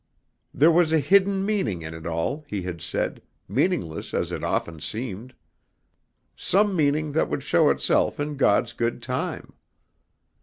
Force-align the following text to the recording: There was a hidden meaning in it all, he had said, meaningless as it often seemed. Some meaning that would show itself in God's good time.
There 0.51 0.71
was 0.71 0.91
a 0.91 0.97
hidden 0.97 1.45
meaning 1.45 1.83
in 1.83 1.93
it 1.93 2.07
all, 2.07 2.43
he 2.47 2.63
had 2.63 2.81
said, 2.81 3.21
meaningless 3.47 4.15
as 4.15 4.31
it 4.31 4.43
often 4.43 4.79
seemed. 4.79 5.35
Some 6.35 6.75
meaning 6.75 7.11
that 7.11 7.29
would 7.29 7.43
show 7.43 7.69
itself 7.69 8.19
in 8.19 8.35
God's 8.35 8.73
good 8.73 9.03
time. 9.03 9.53